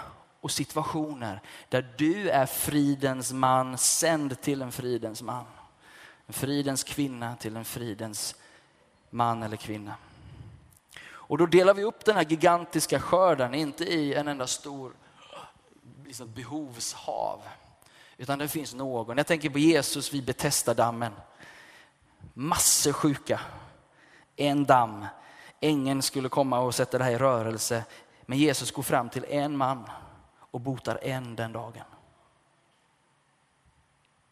[0.41, 5.45] och situationer där du är fridens man, sänd till en fridens man.
[6.27, 8.37] En fridens kvinna till en fridens
[9.13, 9.95] man eller kvinna.
[11.05, 14.93] Och då delar vi upp den här gigantiska skörden, inte i en enda stor
[16.07, 17.43] liksom behovshav.
[18.17, 19.17] Utan det finns någon.
[19.17, 21.13] Jag tänker på Jesus vid Betesda-dammen.
[22.35, 23.41] Massor sjuka.
[24.37, 25.07] En damm.
[25.61, 27.85] Ängeln skulle komma och sätta det här i rörelse.
[28.27, 29.91] Men Jesus går fram till en man
[30.51, 31.85] och botar en den dagen.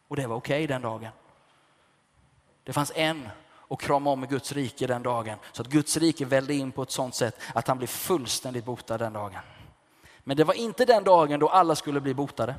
[0.07, 1.11] Och det var okej okay den dagen.
[2.63, 3.29] Det fanns en
[3.71, 5.37] och krama om Guds rike den dagen.
[5.51, 8.97] Så att Guds rike välde in på ett sånt sätt att han blev fullständigt botad
[8.97, 9.41] den dagen.
[10.23, 12.55] Men det var inte den dagen då alla skulle bli botade.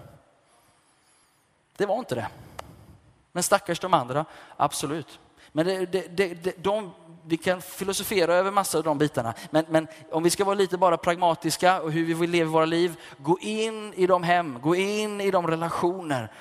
[1.77, 2.29] Det var inte det.
[3.33, 4.25] Men stackars de andra,
[4.57, 5.19] absolut.
[5.53, 6.07] Men det, det,
[6.43, 6.91] det, de,
[7.25, 9.35] vi kan filosofera över massa av de bitarna.
[9.51, 12.65] Men, men, om vi ska vara lite bara pragmatiska och hur vi vill leva våra
[12.65, 12.97] liv.
[13.19, 16.33] Gå in i de hem, gå in i de relationer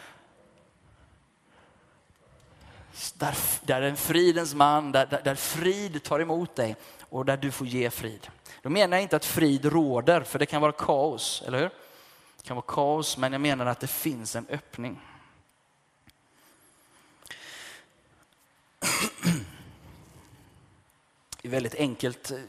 [3.14, 6.76] där, där en fridens man, där, där, där frid tar emot dig
[7.10, 8.28] och där du får ge frid.
[8.62, 11.70] Då menar jag inte att frid råder, för det kan vara kaos, eller hur?
[12.38, 15.02] Det kan vara kaos, men jag menar att det finns en öppning.
[21.42, 22.40] Det är väldigt enkelt, eh,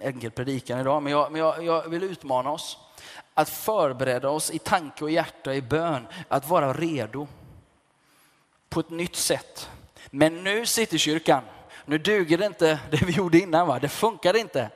[0.00, 2.78] enkel predikan idag, men, jag, men jag, jag vill utmana oss
[3.34, 7.28] att förbereda oss i tanke och hjärta, i bön, att vara redo
[8.68, 9.70] på ett nytt sätt
[10.16, 11.44] men nu sitter kyrkan,
[11.84, 13.78] nu duger det inte det vi gjorde innan, va?
[13.78, 14.70] det funkar inte.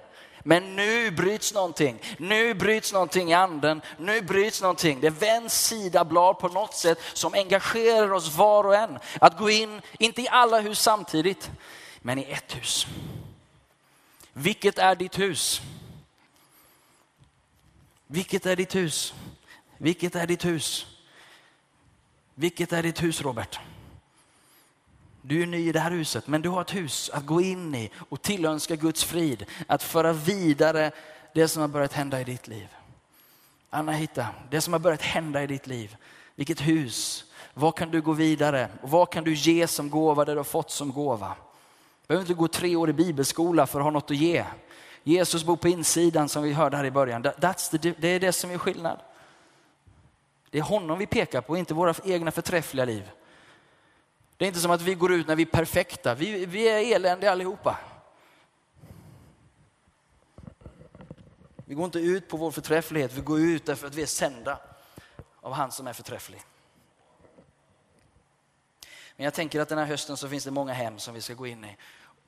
[0.45, 5.01] Men nu bryts någonting, nu bryts någonting i anden, nu bryts någonting.
[5.01, 8.99] Det vänds sida blad på något sätt som engagerar oss var och en.
[9.21, 11.51] Att gå in, inte i alla hus samtidigt,
[12.01, 12.87] men i ett hus.
[14.33, 15.61] Vilket är ditt hus?
[18.07, 19.15] Vilket är ditt hus?
[19.79, 20.87] Vilket är ditt hus?
[22.35, 23.61] Vilket är ditt hus Robert?
[25.23, 27.75] Du är ny i det här huset, men du har ett hus att gå in
[27.75, 29.47] i och tillönska Guds frid.
[29.67, 30.91] Att föra vidare
[31.35, 32.69] det som har börjat hända i ditt liv.
[33.71, 35.97] Anna hitta det som har börjat hända i ditt liv.
[36.35, 37.25] Vilket hus?
[37.55, 38.69] Vad kan du gå vidare?
[38.83, 41.35] Och vad kan du ge som gåva det du har fått som gåva?
[42.01, 44.45] Du behöver inte gå tre år i bibelskola för att ha något att ge.
[45.03, 47.23] Jesus bor på insidan som vi hörde här i början.
[47.23, 48.99] That's the, det är det som är skillnad.
[50.51, 53.11] Det är honom vi pekar på, inte våra egna förträffliga liv.
[54.41, 56.15] Det är inte som att vi går ut när vi är perfekta.
[56.15, 57.79] Vi, vi är eländiga allihopa.
[61.57, 64.59] Vi går inte ut på vår förträfflighet, vi går ut därför att vi är sända
[65.41, 66.43] av han som är förträfflig.
[69.17, 71.35] Men jag tänker att den här hösten så finns det många hem som vi ska
[71.35, 71.77] gå in i.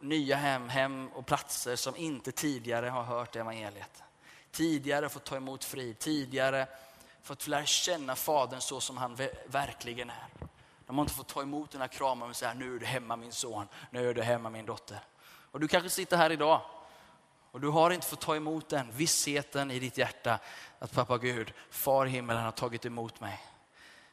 [0.00, 4.02] Nya hem, hem och platser som inte tidigare har hört evangeliet.
[4.50, 6.66] Tidigare fått ta emot frid, tidigare
[7.22, 10.28] fått lära känna Fadern så som han verkligen är.
[10.92, 13.16] De har inte fått ta emot den här kramen och säga nu är du hemma
[13.16, 14.98] min son, nu är du hemma min dotter.
[15.50, 16.60] Och du kanske sitter här idag
[17.50, 20.38] och du har inte fått ta emot den vissheten i ditt hjärta
[20.78, 23.40] att pappa Gud, far i himmelen har tagit emot mig.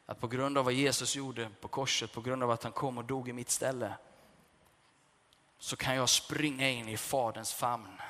[0.05, 2.97] Att på grund av vad Jesus gjorde på korset, på grund av att han kom
[2.97, 3.93] och dog i mitt ställe,
[5.57, 8.01] så kan jag springa in i Faderns famn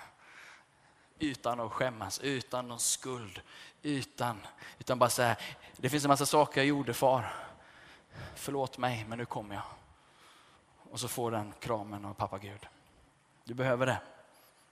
[1.19, 3.41] utan att skämmas, utan någon skuld,
[3.81, 4.41] utan,
[4.79, 5.35] utan bara säga,
[5.77, 7.48] det finns en massa saker jag gjorde far.
[8.35, 9.63] Förlåt mig, men nu kommer jag.
[10.91, 12.67] Och så får den kramen av pappa Gud.
[13.43, 13.97] Du behöver det.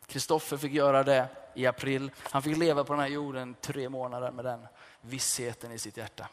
[0.06, 2.12] Kristoffer fick göra det i april.
[2.32, 4.68] Han fick leva på den här jorden tre månader med den
[5.02, 6.28] vissheten i sitt hjärta.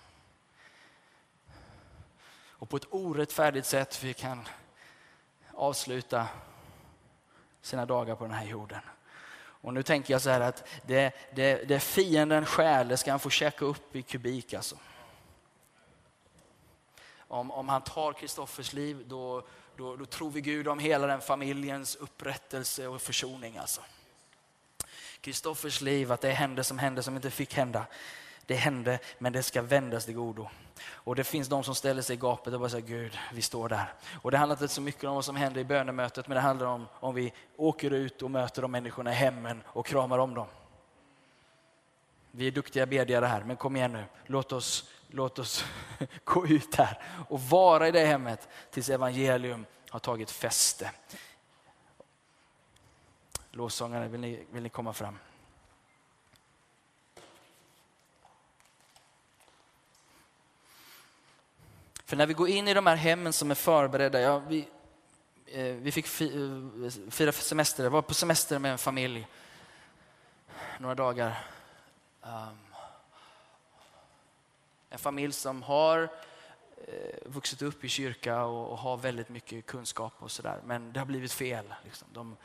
[2.48, 4.48] Och på ett orättfärdigt sätt fick han
[5.54, 6.28] avsluta
[7.62, 8.80] sina dagar på den här jorden.
[9.36, 13.20] Och nu tänker jag så här att det, det, det fienden stjäl, det ska han
[13.20, 14.76] få käka upp i kubik alltså.
[17.28, 19.42] Om, om han tar Kristoffers liv, då,
[19.76, 23.58] då, då, tror vi Gud om hela den familjens upprättelse och försoning.
[23.58, 23.80] Alltså.
[25.20, 27.86] Kristoffers liv, att det hände som hände som inte fick hända.
[28.46, 30.48] Det hände, men det ska vändas till godo.
[30.90, 33.68] Och det finns de som ställer sig i gapet och bara säger Gud, vi står
[33.68, 33.92] där.
[34.22, 36.66] Och det handlar inte så mycket om vad som händer i bönemötet, men det handlar
[36.66, 40.46] om om vi åker ut och möter de människorna i hemmen och kramar om dem.
[42.30, 44.04] Vi är duktiga bedjare här, men kom igen nu.
[44.26, 45.64] Låt oss, låt oss
[46.24, 50.90] gå ut här och vara i det hemmet tills evangelium har tagit fäste.
[53.50, 55.18] Lovsångare, vill ni, vill ni komma fram?
[62.04, 64.68] För när vi går in i de här hemmen som är förberedda, ja, vi,
[65.46, 69.26] eh, vi fick fi, eh, fira semester, jag var på semester med en familj
[70.78, 71.46] några dagar.
[72.22, 72.63] Um,
[74.94, 76.08] en familj som har
[76.86, 80.60] eh, vuxit upp i kyrka och, och, har väldigt mycket kunskap och sådär.
[80.64, 81.74] Men det har blivit fel.
[81.84, 82.08] Liksom.
[82.12, 82.36] De,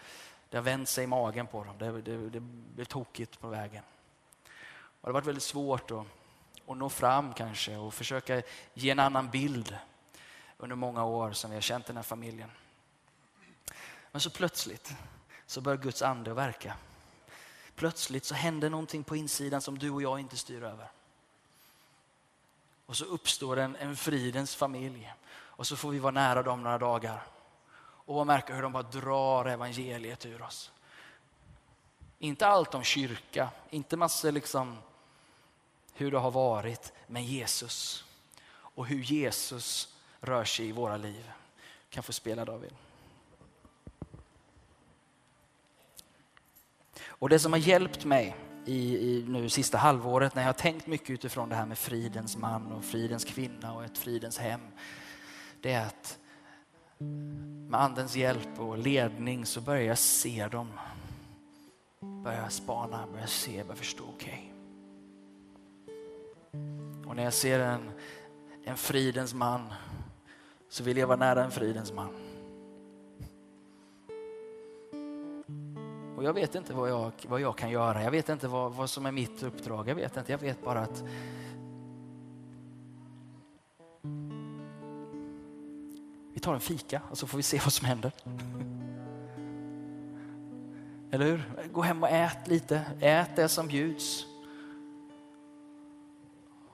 [0.49, 1.77] det har vänt sig i magen på dem.
[1.77, 3.83] Det, det, det blev tokigt på vägen.
[4.71, 6.05] Och det har varit väldigt svårt att
[6.69, 8.41] att nå fram kanske och försöka
[8.73, 9.77] ge en annan bild
[10.57, 12.51] under många år som vi har känt den här familjen.
[14.11, 14.93] Men så plötsligt
[15.45, 16.75] så börjar Guds ande verka.
[17.75, 20.91] Plötsligt så händer någonting på insidan som du och jag inte styr över.
[22.89, 26.77] Och så uppstår en, en fridens familj och så får vi vara nära dem några
[26.77, 27.27] dagar
[27.81, 30.71] och märka hur de bara drar evangeliet ur oss.
[32.19, 34.77] Inte allt om kyrka, inte massor liksom
[35.93, 38.05] hur det har varit med Jesus
[38.51, 41.31] och hur Jesus rör sig i våra liv.
[41.89, 42.73] Du kan få spela David.
[47.07, 50.87] Och det som har hjälpt mig i, i nu sista halvåret när jag har tänkt
[50.87, 54.61] mycket utifrån det här med fridens man och fridens kvinna och ett fridens hem.
[55.61, 56.19] Det är att
[57.69, 60.67] med andens hjälp och ledning så börjar jag se dem.
[61.99, 64.03] Börjar spana, börjar se, börjar förstå.
[64.15, 64.59] Okej, okay.
[67.09, 67.91] Och när jag ser en,
[68.63, 69.73] en fridens man
[70.69, 72.28] så vill jag vara nära en fridens man.
[76.19, 78.03] Och jag vet inte vad jag, vad jag kan göra.
[78.03, 79.89] Jag vet inte vad, vad som är mitt uppdrag.
[79.89, 80.31] Jag vet inte.
[80.31, 81.03] Jag vet bara att
[86.33, 88.11] vi tar en fika och så får vi se vad som händer.
[91.11, 91.43] Eller hur?
[91.71, 92.81] Gå hem och ät lite.
[92.99, 94.25] Ät det som bjuds.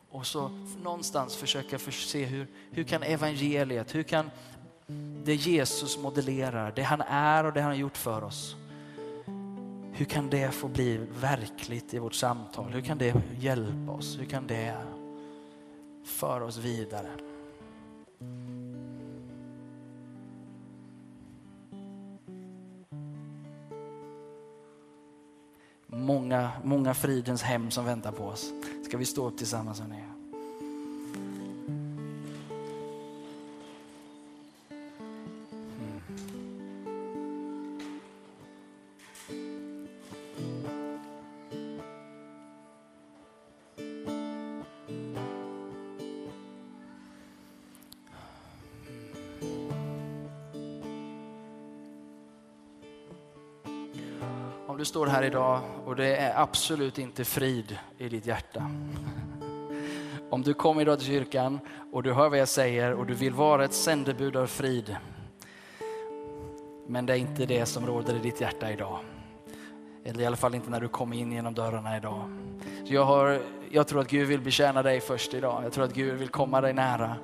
[0.09, 0.49] Och så
[0.83, 4.31] någonstans försöka se hur, hur kan evangeliet, hur kan
[5.23, 8.55] det Jesus modellerar, det han är och det han har gjort för oss.
[9.97, 12.71] Hur kan det få bli verkligt i vårt samtal?
[12.71, 14.19] Hur kan det hjälpa oss?
[14.19, 14.77] Hur kan det
[16.05, 17.09] föra oss vidare?
[25.87, 28.53] Många, många fridens hem som väntar på oss.
[28.85, 30.14] Ska vi stå upp tillsammans hörni?
[54.75, 58.71] Om du står här idag och det är absolut inte frid i ditt hjärta.
[60.29, 61.59] Om du kom idag till kyrkan
[61.91, 64.95] och du hör vad jag säger och du vill vara ett sändebud av frid.
[66.87, 68.99] Men det är inte det som råder i ditt hjärta idag.
[70.05, 72.37] Eller i alla fall inte när du kom in genom dörrarna idag.
[72.87, 75.63] Så jag, har, jag tror att Gud vill betjäna dig först idag.
[75.63, 77.15] Jag tror att Gud vill komma dig nära.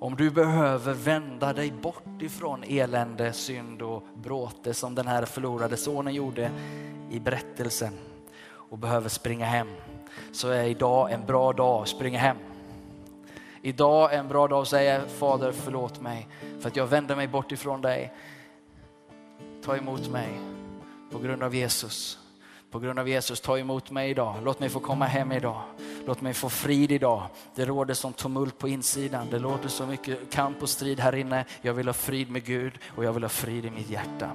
[0.00, 5.76] Om du behöver vända dig bort ifrån elände, synd och bråte som den här förlorade
[5.76, 6.50] sonen gjorde
[7.10, 7.92] i berättelsen
[8.70, 9.68] och behöver springa hem
[10.32, 12.36] så är idag en bra dag att springa hem.
[13.62, 16.28] Idag är en bra dag att säga Fader förlåt mig
[16.60, 18.12] för att jag vänder mig bort ifrån dig.
[19.64, 20.28] Ta emot mig
[21.10, 22.18] på grund av Jesus.
[22.70, 24.36] På grund av Jesus, ta emot mig idag.
[24.42, 25.62] Låt mig få komma hem idag.
[26.08, 27.22] Låt mig få frid idag.
[27.54, 29.26] Det råder som tumult på insidan.
[29.30, 31.44] Det låter så mycket kamp och strid här inne.
[31.62, 34.30] Jag vill ha frid med Gud och jag vill ha frid i mitt hjärta.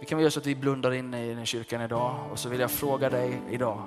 [0.00, 2.48] Vi kan väl göra så att vi blundar inne i den kyrkan idag och så
[2.48, 3.82] vill jag fråga dig idag.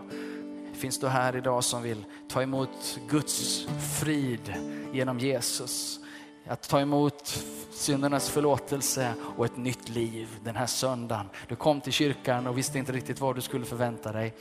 [0.73, 3.67] Finns du här idag som vill ta emot Guds
[3.99, 4.53] frid
[4.93, 5.99] genom Jesus?
[6.47, 11.29] Att ta emot syndernas förlåtelse och ett nytt liv den här söndagen.
[11.47, 14.33] Du kom till kyrkan och visste inte riktigt vad du skulle förvänta dig.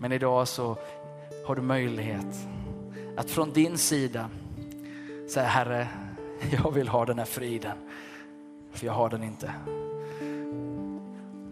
[0.00, 0.76] Men idag så
[1.50, 2.48] har du möjlighet
[3.16, 4.30] att från din sida
[5.28, 5.88] säga Herre,
[6.50, 7.76] jag vill ha den här friden.
[8.72, 9.52] För jag har den inte.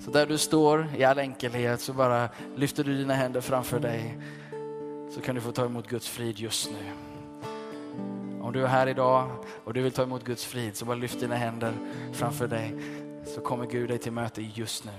[0.00, 4.18] Så där du står i all enkelhet så bara lyfter du dina händer framför dig.
[5.10, 6.90] Så kan du få ta emot Guds frid just nu.
[8.40, 9.30] Om du är här idag
[9.64, 11.72] och du vill ta emot Guds frid så bara lyft dina händer
[12.12, 12.74] framför dig
[13.34, 14.92] så kommer Gud dig till möte just nu.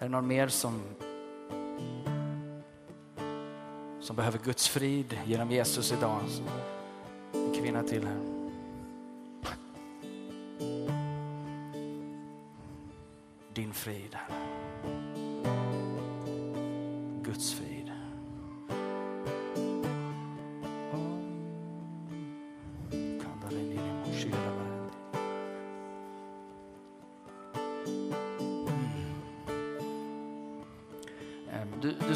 [0.00, 0.82] Är det någon mer som,
[4.00, 6.20] som behöver Guds frid genom Jesus idag?
[7.32, 8.38] En kvinna till här.
[13.54, 14.16] Din frid,
[17.22, 17.92] Guds frid.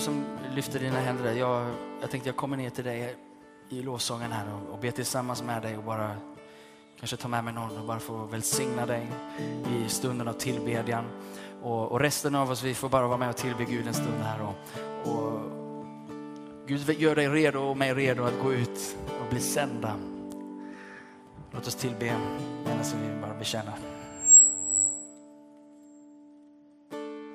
[0.06, 1.32] Mm lyfter dina händer där.
[1.32, 1.66] Jag,
[2.00, 3.16] jag tänkte jag kommer ner till dig
[3.68, 6.16] i lovsången här och, och ber tillsammans med dig och bara
[6.98, 9.06] kanske ta med mig någon och bara få välsigna dig
[9.68, 11.04] i stunden av tillbedjan.
[11.62, 14.22] Och, och, resten av oss, vi får bara vara med och tillbe Gud en stund
[14.22, 14.38] här.
[14.42, 15.40] Och, och
[16.66, 19.94] Gud gör dig redo och mig redo att gå ut och bli sända.
[21.50, 22.14] Låt oss tillbe
[22.64, 23.74] medan vi bara bekänner.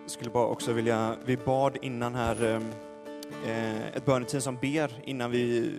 [0.01, 2.61] Jag skulle bara också vilja, vi bad innan här Eh,
[3.45, 5.71] Eh, ett böneteam som ber innan vi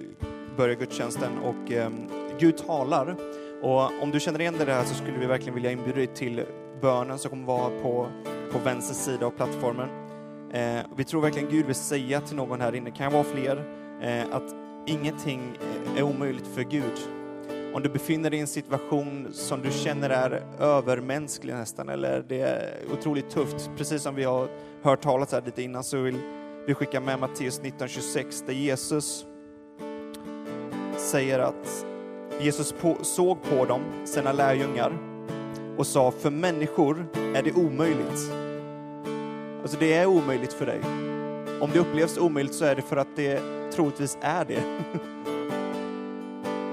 [0.56, 1.90] börjar gudstjänsten och eh,
[2.38, 3.16] Gud talar.
[3.62, 6.42] Och om du känner igen det här så skulle vi verkligen vilja inbjuda dig till
[6.80, 8.06] bönen som kommer vara på,
[8.52, 9.88] på vänster sida av plattformen.
[10.52, 13.64] Eh, vi tror verkligen Gud vill säga till någon här inne, kan jag vara fler,
[14.32, 14.54] att
[14.86, 15.58] ingenting
[15.96, 16.98] är omöjligt för Gud.
[17.74, 22.40] Om du befinner dig i en situation som du känner är övermänsklig nästan, eller det
[22.40, 24.48] är otroligt tufft, precis som vi har
[24.82, 26.18] hört talas här lite innan, så vill
[26.68, 29.26] vi skickar med Matteus 19.26 där Jesus
[30.96, 31.86] säger att
[32.40, 34.92] Jesus på, såg på dem, sina lärjungar,
[35.76, 38.32] och sa, för människor är det omöjligt.
[39.62, 40.80] Alltså det är omöjligt för dig.
[41.60, 43.40] Om det upplevs omöjligt så är det för att det
[43.72, 44.62] troligtvis är det.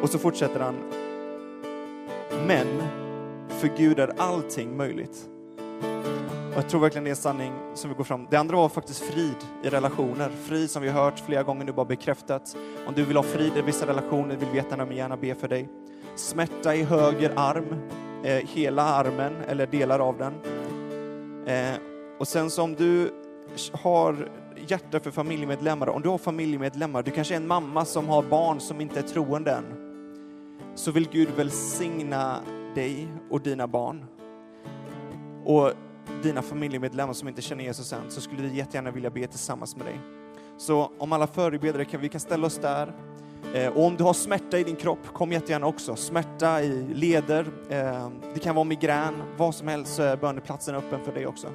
[0.02, 0.76] och så fortsätter han,
[2.48, 2.68] men
[3.50, 5.30] för Gud är allting möjligt.
[6.56, 8.28] Och jag tror verkligen det är sanning som vi går fram.
[8.30, 10.30] Det andra var faktiskt frid i relationer.
[10.30, 12.58] Frid som vi har hört flera gånger nu, bara bekräftat.
[12.88, 15.48] Om du vill ha frid i vissa relationer vill veta när vi gärna be för
[15.48, 15.70] dig.
[16.16, 17.76] Smärta i höger arm,
[18.24, 20.34] eh, hela armen eller delar av den.
[21.48, 21.76] Eh,
[22.20, 23.14] och sen så om du
[23.72, 24.30] har
[24.68, 28.60] hjärta för familjemedlemmar, om du har familjemedlemmar, du kanske är en mamma som har barn
[28.60, 29.66] som inte är troende än,
[30.76, 32.40] så vill Gud välsigna
[32.76, 34.06] dig och dina barn.
[35.46, 35.72] Och
[36.26, 39.86] dina familjemedlemmar som inte känner Jesus än, så skulle vi jättegärna vilja be tillsammans med
[39.86, 40.00] dig.
[40.58, 42.94] Så om alla förebedjare kan vi kan ställa oss där.
[43.54, 45.96] Eh, och om du har smärta i din kropp, kom jättegärna också.
[45.96, 51.00] Smärta i leder, eh, det kan vara migrän, vad som helst så är böneplatsen öppen
[51.06, 51.48] för dig också.